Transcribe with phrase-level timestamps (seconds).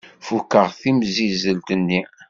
[0.25, 2.01] Fukeɣ timsizzelt-nni.